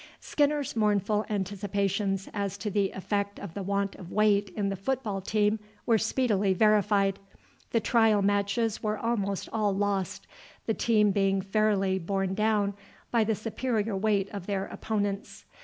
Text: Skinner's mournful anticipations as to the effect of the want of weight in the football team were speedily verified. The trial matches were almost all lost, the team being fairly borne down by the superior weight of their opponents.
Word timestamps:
Skinner's 0.19 0.75
mournful 0.75 1.27
anticipations 1.29 2.27
as 2.33 2.57
to 2.57 2.71
the 2.71 2.89
effect 2.89 3.37
of 3.39 3.53
the 3.53 3.61
want 3.61 3.93
of 3.97 4.11
weight 4.11 4.49
in 4.55 4.69
the 4.69 4.75
football 4.75 5.21
team 5.21 5.59
were 5.85 5.99
speedily 5.99 6.55
verified. 6.55 7.19
The 7.69 7.81
trial 7.81 8.23
matches 8.23 8.81
were 8.81 8.97
almost 8.97 9.47
all 9.53 9.75
lost, 9.75 10.25
the 10.65 10.73
team 10.73 11.11
being 11.11 11.39
fairly 11.39 11.99
borne 11.99 12.33
down 12.33 12.73
by 13.11 13.23
the 13.23 13.35
superior 13.35 13.95
weight 13.95 14.27
of 14.33 14.47
their 14.47 14.65
opponents. 14.65 15.45